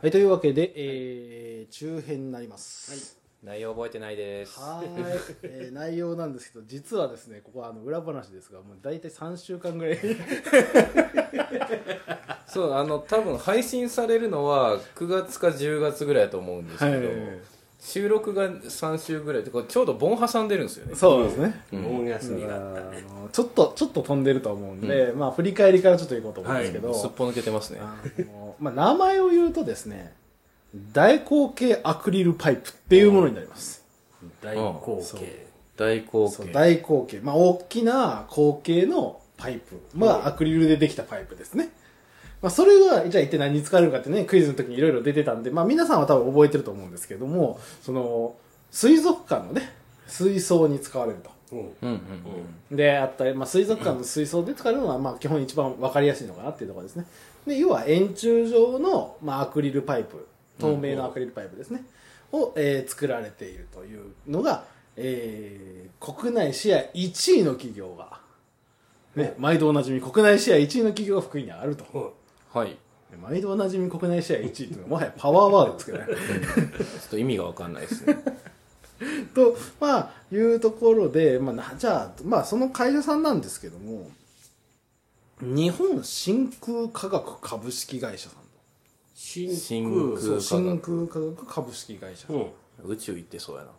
[0.00, 3.18] はい、というわけで、えー、中編になります。
[3.42, 4.60] 内容覚えてないです。
[4.60, 9.98] はーい、えー内容なんですけど、実はですね、ここはあの裏話ですが、もう大体3週間ぐらい。
[12.46, 17.08] そうあの多分配信されるのは9月か10月ぐらいだと思うんですけど、
[17.80, 21.62] 収録が3週ぐらいでこれちょうど盆挟んでるんですよねそうですね。
[21.72, 30.14] うん盆休みがあったちょっと、ちょっと飛んでると思うんで、まあ、振り返りからちょっといこうと思うんですけど、すっぽ抜けてますねあのまあ、名前を言うとですね、
[30.92, 33.84] 大口径アクリルパイプっていうものになります。
[34.42, 37.20] 大口径大口径大口径。
[37.20, 39.80] まあ、大きな口径のパイプ。
[39.94, 41.70] まあ、アクリルでできたパイプですね。
[42.40, 48.36] まあ、それが、じゃあ一体何に使われるかってね、クイズの時にいろいろ出てたんで、まあ、皆さんは多分覚えてると思うんですけども、その、
[48.70, 49.72] 水族館のね、
[50.06, 51.30] 水槽に使われると。
[51.50, 51.92] うんうんうん
[52.70, 57.06] うんで、あったり、まあ、水族館の水槽で使われるのは、まあ、基本一番わかりやすいのかなっていうところですね。
[57.46, 60.26] で、要は円柱状の、まあ、アクリルパイプ、
[60.60, 61.82] 透明のアクリルパイプですね、
[62.32, 64.64] を、えー作られているというのが、
[64.96, 68.20] えー国内シェア1位の企業が、
[69.16, 72.17] ね、毎度おなじみ国内シェア1位の企業が福井にあると。
[72.54, 72.76] うんはい
[73.22, 76.06] 毎度おなじみ国内シェア1位っていうのは、もはやパワーワードですけどね。
[76.06, 76.12] ちょ
[77.06, 78.18] っと意味がわかんないですね
[79.34, 84.10] と、まあ、いうところで、まあな、じゃあ、まあ、その会社さんなんですけども、
[85.40, 88.48] 日本真空科学株式会社さん
[89.14, 92.26] 真真空真空科学株式会社。
[92.28, 92.46] うん
[92.84, 93.70] 宇宙行ってそうやな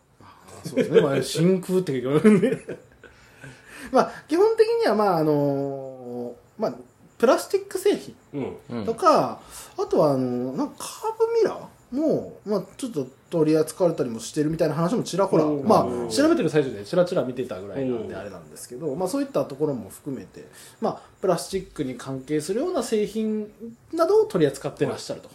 [0.65, 1.01] そうですね。
[1.01, 2.77] まあ、真空って言われるんで。
[3.93, 6.75] まあ、基本的には、まあ、あのまあ、
[7.19, 8.57] プラスチック製品うん。
[8.79, 9.39] うんとか、
[9.77, 15.67] あとは、あのなんかカーブミラーも、まあ、ちょっと取り扱われたりもしてるみたいな話もちらほら、うん。
[15.67, 20.45] まあ、調べてる最中でちらちら見てたぐらいなんでうんあれなんですけど、まあ、そういったところも含めて、
[20.81, 23.51] まあ、プラスチックに関係するような製品
[23.93, 25.29] などを取り扱ってらっしゃると。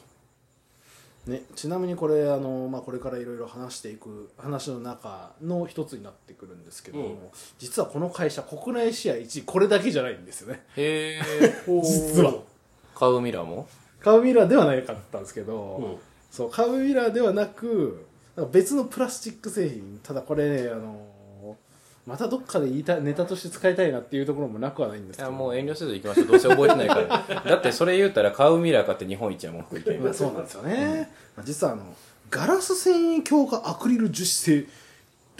[1.27, 7.17] ね、ちなみにこれあの、まあ、これからいろいろ話していく話の中の一つになってくるんですけども、うん。
[7.59, 10.63] 実はこの会社国内シェア1位これだけじゃないんですよね。
[10.77, 12.35] へえ 実は。
[12.95, 13.67] カウミラーも？
[14.01, 15.97] カーブミラーではなかったんですけど、うん。
[16.31, 18.05] そうカーブミラーではなく
[18.53, 21.07] 別のプラスチック製品ただこれねあの
[22.07, 25.31] またどっかで言いたいネタとして使いたいなっていうところもなくはないんですけど。
[25.31, 26.27] いやもう遠慮せず行きましょう。
[26.27, 27.41] どうせ覚えてないから。
[27.51, 31.83] だってそれ言うたらカウミラー買って日本一やもん福井県まあそうなんですよね、まあ実はあの
[32.31, 34.67] ガラス繊維強化アクリル樹脂製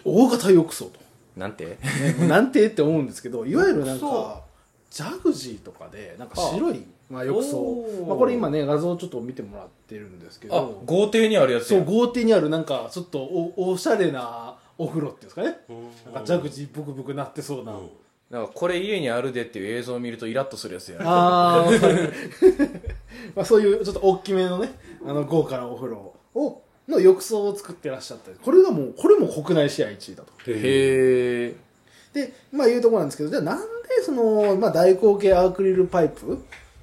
[0.05, 1.01] 大型浴槽と、
[1.37, 1.79] なんて？
[2.19, 4.43] ね、なんてって思うんですけど いわゆるなんか
[4.91, 15.57] ジャグジーとかでなんか白いまあ、浴槽まあ、これ今ね画像ちょっと見てもらってるんですけあど豪邸にあるやつそうや豪邸にあるなんかちょっとおおしゃれなお風呂っていうんですかね。
[15.69, 17.91] うんなんかジャグジーブクブクなってそうな、うん
[18.31, 22.11] なんかこれ家にあるでっていう映像を見るとイラッとするやつやあー。
[23.37, 24.73] まあそういうちょっと大きめのね
[25.07, 28.37] あの豪華なお風呂をの浴槽を作ってらっしゃったり。
[28.43, 30.33] これがもうこれも国内シェア1位だと。
[30.47, 30.53] へ
[31.51, 31.57] え
[32.13, 36.37] でまあいうところなんですけどじゃあなんでその、まあ、大口径アクリルパイプっ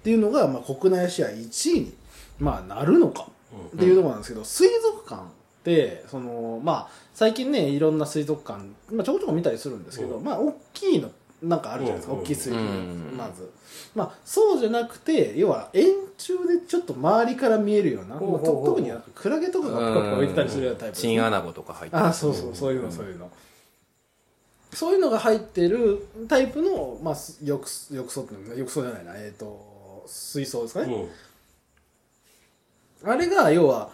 [0.03, 1.93] ていうのが、まあ、国内シェア1位に、
[2.39, 3.27] まあ、なるのか
[3.75, 5.23] っていうところなんですけど、水族館
[5.61, 10.23] ってそのまあ最近ねいろんな水族館、まあ、ちょこちょこ見たりするんですけど、うん。
[10.23, 11.11] まあ大きいの
[11.43, 13.13] なんかあるじゃないですか、うん大きい水槽、うん。
[13.15, 13.51] まず。
[13.95, 15.85] まあそうじゃなくて要は円
[16.17, 22.03] 柱でちょっと周りから見えるような、まあと特になんかクラゲとかがプカプカ浮いてたりするようなタイプねチンアナゴとか入ってる。
[22.03, 23.29] あそうそうそういうのそういうの、
[24.73, 31.07] そういうのが入ってるタイプの、まあ、す浴浴槽っていうの浴槽じゃないなえっ、と水槽ですかね、
[33.03, 33.91] あれが要は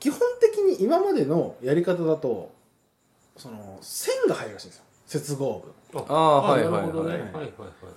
[0.00, 2.52] 基本的に今までのやり方だと
[3.36, 4.84] その線が入るらしいんですよ。
[5.06, 5.98] 接合部。
[5.98, 7.10] あああはいはいなるほどね。
[7.10, 7.20] はい。
[7.20, 7.46] はいはいは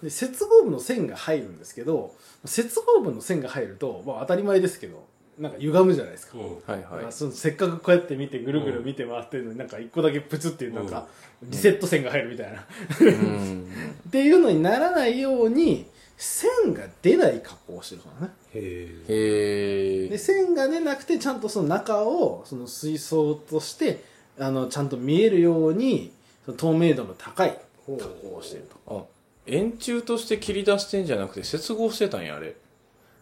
[0.01, 0.03] い。
[0.03, 2.13] で接合部の線が入るんですけど
[2.45, 5.05] 接合部の線が入ると、まあ、当たり前ですけど
[5.39, 6.43] なんか歪むじゃないですか、うん。
[6.43, 7.03] はいはい。
[7.03, 11.07] まあそのせっかくこうやって見てぐるぐる見て回ってるのになんか一個だけプツっていうなんか
[11.43, 12.65] リセット線が入るみたいな、
[13.01, 13.67] うん。
[14.07, 15.87] っていうのにならないように
[16.21, 18.33] 線が出ない加工をしてるそうだね。
[18.53, 18.59] へ
[19.07, 24.03] へえで線が出なくてちゃんとその中をその水槽として
[24.37, 26.11] あのちゃんと見えるように
[26.45, 29.07] その透明度の高い加工をしていると。
[29.07, 32.55] あ円柱として切り出してんじゃなくて接合してたんやあれ。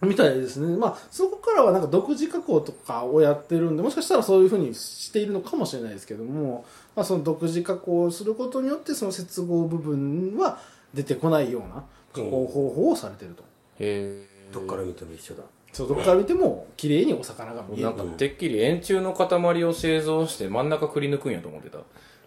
[0.01, 0.75] みたいですね。
[0.75, 6.65] まあそこからはなんか独自加工とかをやってるんでもしかしたらそういうふうにしているのかもしれないですけども、
[6.97, 10.59] まあ、その独自加工をすることによってその接合部分は
[10.93, 11.85] 出てこないような
[12.25, 13.43] 方法をされてると、
[13.79, 15.43] へえどっから見ても一緒だ。
[15.71, 17.91] そうどこから見ても綺麗にお魚が見える。
[17.91, 21.77] となんかてっきり円柱の塊を製造して真ん中くり抜くんやと思ってた。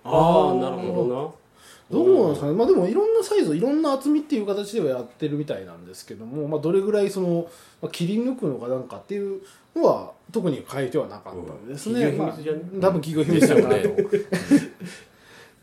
[0.04, 1.42] ああなるほど
[1.90, 7.46] どうなんですかね、まあ、でもいろんなサイズいろんな厚みっていう形ではやってるみたいなんですけども、まあ、どれぐらいその、
[7.82, 9.42] まあ、切り抜くのかなんかっていう
[9.76, 11.34] のは特に書いてはなかっ
[11.66, 12.18] たですね、うん。
[12.18, 12.58] 企業秘密じゃね？
[12.72, 13.72] まあ、多分企業秘密だなと。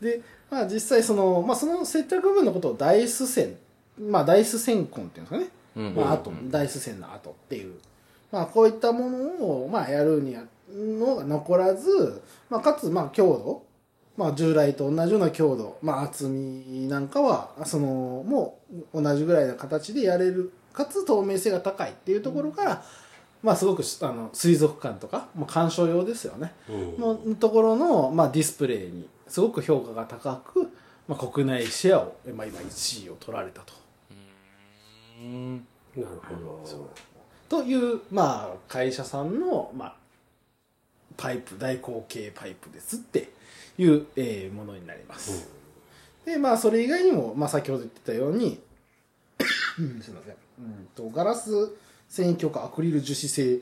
[0.00, 3.56] で、まあ、実際その,、まあ、その接着部分のことをダイス線、
[4.00, 5.94] まあ、ダイス線痕っていうんですかね、うん。
[5.94, 7.74] まあ、あとダイス線の後っていう、
[8.32, 13.62] まあ、こういったものを、まあ、やるにはのが残らず、まあ、かつ、まあ、強度、
[14.16, 18.58] まあ、従来と同じような強度、まあ、厚みなんかはそのも
[18.94, 20.52] う同じぐらいの形でやれる。
[20.72, 22.84] かつ透明性が高いっていうところから、
[23.42, 26.52] まあ、すごくあの水族館とか、まあ、鑑賞用ですよね。
[26.68, 27.00] うん。
[27.00, 30.70] のところの、まあ、ディスプレイにすごく評価が高く、
[31.08, 33.79] まあ、国内シェアを、まあ、今1位を取られたと。
[35.20, 36.34] うんなるほ
[36.68, 36.90] ど。
[37.48, 39.94] という、まあ、会社さんの、まあ、
[41.16, 43.30] パイプ大口径パイプですって
[43.76, 45.50] いう、えーものになります、
[46.24, 48.60] でまあそれ以外にも、まあ、先ほど言ってたように
[49.78, 51.72] うんすいません、うん、とガラス
[52.08, 53.58] 繊維強化アクリル樹脂製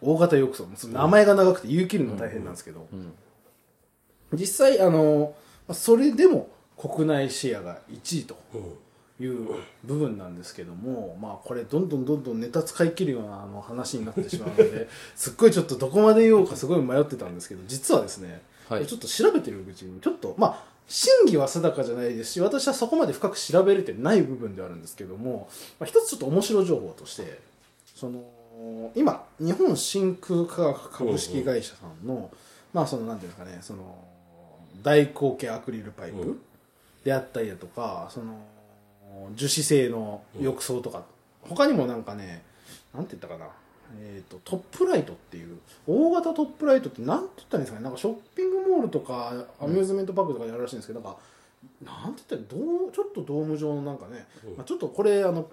[0.00, 3.12] 大型浴槽その名前が長くて言い切るの大変なんですけど、うん
[4.32, 5.34] 実際あの
[5.68, 8.36] まあそれでも国内シェアが1位と。
[8.54, 8.62] うん
[9.20, 9.48] いう
[9.84, 18.86] 部分なんですけども、まあこれどんどんどんどんネタ使い切るようなあの話になってしまうので すっごいちょっとどこまで言おうかすごい迷ってたんですけど実はですね、はい。
[18.86, 25.48] ちょっと調べてるうちにちょっとまあ真偽は定かじゃないですし私はそこまで深く調べれてない部分ではあるんですけども、
[25.80, 27.40] まあ、一つちょっと面白い情報として
[27.94, 28.22] その
[28.94, 32.30] 今日本真空科学株式会社さんの、
[32.72, 33.96] まあそのなんていうんですかねその
[34.82, 36.40] 大口径アクリルパイプ、うん。
[37.06, 38.34] であったりだとかその
[39.34, 41.04] 樹脂製の浴槽とか、
[41.42, 42.42] 他にもなんかね
[42.94, 43.50] なんて言ったかな、
[43.98, 47.84] えー、とトップライトっていう大型トップライトってなんて言ったらいいんですかね。
[47.84, 51.18] なんかショッピングモールとかアミューズメントパークとかでやるらしいんですけど、なんか
[51.84, 52.60] なんて言ったら
[52.92, 54.56] ちょっとドーム状のなんかね、うん。
[54.56, 55.48] まあ、ちょっとこれあの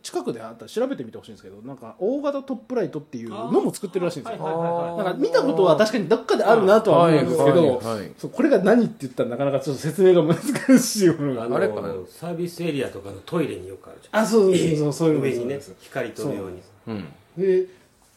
[0.00, 4.44] 近くであったら調べてみてほしいんですけどなんか大型トップライトっていうのも作ってるらしいんですよ。
[4.44, 4.96] はいはいはいはい。
[5.04, 11.56] なんか見たことは確かにどっかであるなとは思うんですけど、これが何って言ったらなかなかちょっと説明が難しいものがあの。
[11.56, 14.22] あれかなサービスエリアとかのトイレによくあるじゃん。
[14.22, 15.08] あそうそうそうそう。
[15.08, 16.92] いうの上にね光取るようにう。
[16.92, 17.04] ん。
[17.36, 17.66] で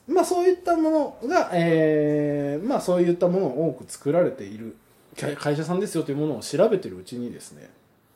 [0.08, 4.78] まあそういったものが、えーまあそういったものを多く作られている
[5.20, 7.72] 会会社さんですよというものを調べてるうちにですね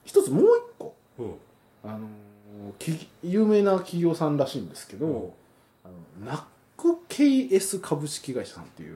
[0.05, 0.47] 一つもう一
[0.77, 0.95] 個。
[1.17, 1.33] うん。
[1.83, 2.38] あのき
[3.23, 5.05] 有名な企業さんらしいんですけど、
[5.85, 6.29] うん。
[6.29, 6.43] あの
[6.77, 8.95] NACKS 株式会社さんっていう、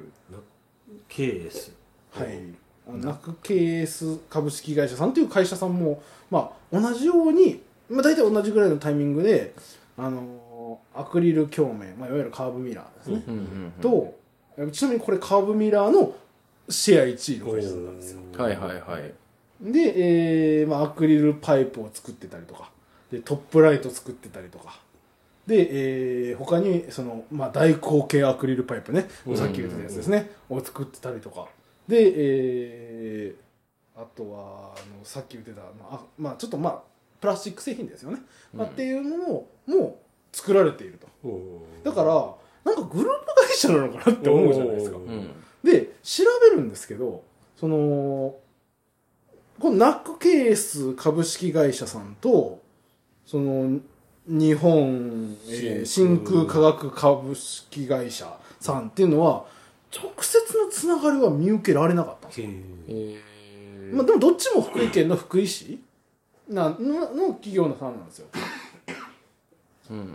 [1.10, 1.72] KS
[2.12, 2.40] はい、
[2.88, 9.54] あの NACKS 株式会社さんという会社さんも、まあ、同じように、まあ、大体同じぐらいのタイミングで
[9.98, 14.24] あのアクリル鏡面、まあ、いわゆるカーブミラーですね、うんうんと
[14.72, 16.14] ちなみにこれカーブミラーの
[16.70, 18.22] シェア1位の会社さんなんですよ。
[18.38, 19.14] はいはいはい。
[19.62, 22.70] で、えーまあ、アクリルパイプを作ってたりとか
[23.14, 24.80] でトップライト作ってたりとか。
[25.46, 29.38] で、えー他にその、まあ、大口径アクリルパイプね、うん。
[29.38, 31.48] さっき言ったやつですね、を作ってたりとか。
[31.88, 33.44] で、えー
[33.96, 36.82] あとはあのさっき言ってた、まああまあ、ちょっとまあ
[37.22, 38.20] プラスチック製品ですよね、
[38.52, 41.08] まあ、っていうものをもう作られていると。
[41.24, 41.32] う
[41.80, 42.34] んだから
[42.66, 44.98] なんかグループ会社なのかなって思うじゃないですか。
[45.64, 47.24] で調べるんですけど
[47.56, 48.36] その
[49.60, 52.63] このナックケース株式会社さんと
[53.26, 53.80] その
[54.28, 59.46] 日本、えー真空科学株式会社さんっていうのは
[59.94, 62.48] 直接のつながりは見受けられなかったんですよ、
[62.88, 63.96] えー。
[63.96, 65.80] まあ、でもどっちも福井県の福井市？
[66.50, 68.28] なのの企業のさんなんですよ。
[69.92, 70.14] うん。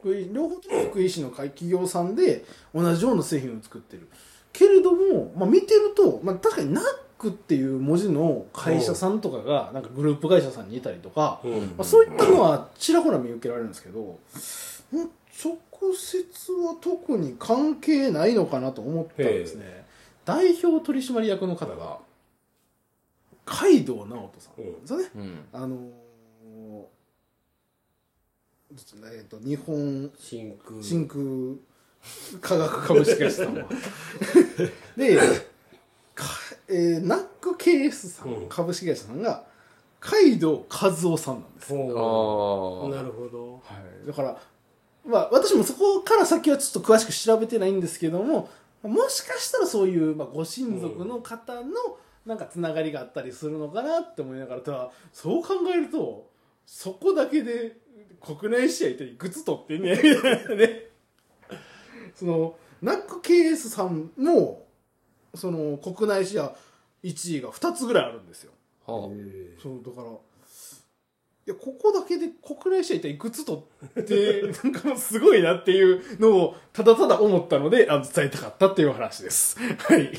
[0.00, 2.44] 福井両方とも福井市の企業さんで
[2.74, 4.08] 同じような製品を作ってる。
[4.52, 6.84] けれども、まあ、見てると、まあ、確かにナッ
[7.20, 11.52] クっていう文字の会社さんとかがなんかグループ会社さんにいたりとか、うん。
[11.52, 14.18] まあ、そういったのはちらほら見受けられるんですけど
[14.92, 15.58] 直
[15.94, 19.84] 接は特に関係ないのかなと思ったらですね。
[20.24, 21.98] 代表取締役の方が
[23.44, 24.80] 海道直人さんなん。
[24.80, 25.10] ですよね。
[25.14, 25.44] うん。
[25.52, 25.80] あのー
[29.12, 30.82] えー、と日本真空。
[30.82, 31.20] 真空
[32.40, 33.66] 科学株式会社さんは。
[34.96, 35.22] で、か
[36.70, 38.48] えーナックケースさん、うん。
[38.48, 39.44] 株式会社さんが
[40.00, 43.52] 海道和夫さんなんです、なるほど。
[43.54, 43.60] は
[44.04, 44.40] い、だから、
[45.04, 48.48] まあ、私もそこから先はちょっと詳しく調べてないんですけども
[48.82, 51.62] もしかしたらそういう、まあ、ご親族の方の
[52.24, 56.30] なんかつながりがあったりするのかなって思いながらただそう考えると
[56.64, 57.76] そこだけで
[58.20, 60.86] 国内試合っていくつ取ってんねやみたいなね。
[62.14, 64.66] そのナック KS さんも
[65.34, 66.54] その国内試合
[67.02, 68.52] 1位が2つぐらいあるんですよ。
[68.86, 69.08] は
[69.62, 70.16] そうだからい
[71.46, 73.68] やここだけで国内試合一体いくつと
[73.98, 79.56] って なんかもうすごいなっていうのをただただ思ったのであの伝えたかったっていう話です。
[79.58, 80.10] はい。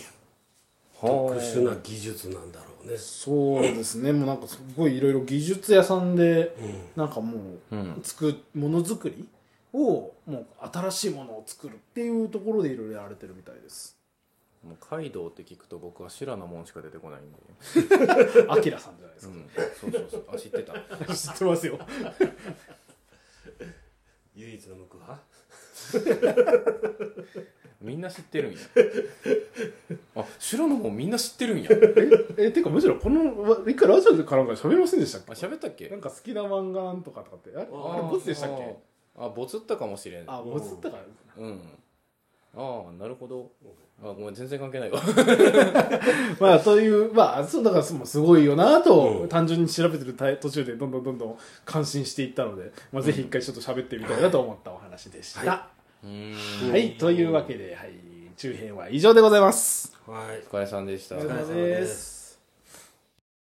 [1.03, 2.97] あ特殊な技術なんだろうね。
[2.97, 4.11] そうですね。
[4.13, 6.55] もうなんかすごいいろいろ技術屋さんで
[6.95, 7.37] なんかも
[7.71, 8.01] ううん。
[8.03, 9.27] 作ものづくり
[9.73, 13.97] をもう新しいものを作るっていうところでいろいろやられてるみたいです
[14.63, 17.39] もうカイドウって聞くと僕は白なもんしか出てこないんで。
[18.47, 19.49] アキラさんじゃないですか、うん
[19.81, 20.25] そうそうそう。
[20.33, 20.73] あ知ってた。
[21.15, 21.79] 知ってますよ。
[24.35, 25.23] 唯一の無垢派？
[27.81, 28.59] みんな知ってるんや。
[30.15, 31.69] あ白のもんみんな知ってるんや。
[32.37, 32.51] え？
[32.51, 35.89] てかむしろこのわ一回ラジオでかなんかで喋りませんでしたっあけ喋ったっけ？
[35.89, 38.75] なんか好きな漫画とかとかってあれああれボツでしたっけ？
[39.17, 40.31] あボツったかもしれん。
[40.31, 41.03] あボツったから。
[41.37, 41.59] うん
[42.55, 43.51] ああなるほど。
[44.03, 44.99] あごめん全然関係ないわ。
[46.39, 49.29] まあというまあそうだからすごいよなと、うん。
[49.29, 55.67] 単純に調べてるた途中でどんどんどんどん感心していったので、まあ、ぜひ一回ちょっと喋ってみたいなと思ったお話でした、は
[56.03, 56.09] うい。
[56.09, 57.91] ーんというわけで、はい、
[58.35, 59.95] 中編は以上でございます。
[60.07, 60.39] はい。
[60.51, 61.17] お疲れさんでした。
[61.17, 62.20] お疲れ様です